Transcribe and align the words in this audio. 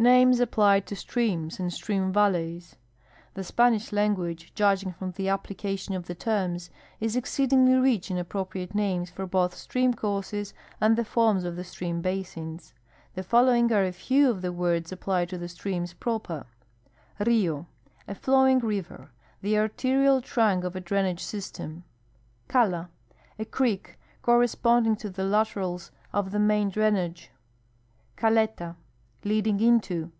NAMES 0.00 0.38
APPLIED 0.38 0.86
TO 0.86 0.94
STREAMS 0.94 1.58
AND 1.58 1.72
STREAM 1.72 2.12
VALLEYS 2.12 2.76
The 3.34 3.42
Spanish 3.42 3.90
language, 3.90 4.52
judging 4.54 4.92
from 4.92 5.10
the 5.16 5.28
application 5.28 5.92
of 5.96 6.06
the 6.06 6.14
terms, 6.14 6.70
is 7.00 7.16
exceedingly 7.16 7.74
rich 7.74 8.08
in 8.08 8.16
appropriate 8.16 8.76
names 8.76 9.10
for 9.10 9.26
both 9.26 9.56
stream 9.56 9.92
courses 9.92 10.54
and 10.80 10.94
the 10.94 11.04
forms 11.04 11.42
of 11.42 11.56
the 11.56 11.64
stream 11.64 12.00
basins. 12.00 12.72
The 13.16 13.24
following 13.24 13.72
are 13.72 13.84
a 13.84 13.90
few 13.90 14.30
of 14.30 14.40
the 14.40 14.52
words 14.52 14.92
ajiplied 14.92 15.30
to 15.30 15.38
the 15.38 15.48
streams 15.48 15.94
proper: 15.94 16.46
Rio.— 17.18 17.66
flowing 18.20 18.60
river; 18.60 19.10
the 19.42 19.58
arterial 19.58 20.20
trunk 20.20 20.62
of 20.62 20.76
a 20.76 20.80
drainage 20.80 21.24
system. 21.24 21.82
Cala.— 22.46 22.88
A 23.40 23.44
creek, 23.44 23.98
corresponding 24.22 24.94
to 24.94 25.10
the 25.10 25.24
laterals 25.24 25.90
of 26.12 26.30
the 26.30 26.38
main 26.38 26.68
drainage. 26.68 27.32
Calela 28.16 28.76
(leading 29.24 29.60
into). 29.60 30.10